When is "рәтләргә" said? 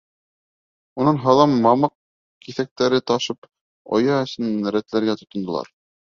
4.77-5.15